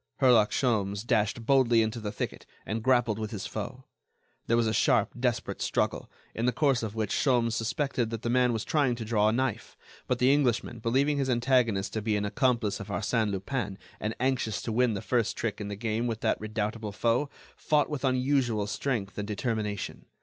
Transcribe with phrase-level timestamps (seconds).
[0.19, 3.83] Herlock Sholmes dashed boldly into the thicket, and grappled with his foe.
[4.47, 8.29] There was a sharp, desperate struggle, in the course of which Sholmes suspected that the
[8.31, 9.77] man was trying to draw a knife.
[10.07, 14.59] But the Englishman, believing his antagonist to be an accomplice of Arsène Lupin and anxious
[14.63, 18.65] to win the first trick in the game with that redoubtable foe, fought with unusual
[18.65, 20.07] strength and determination.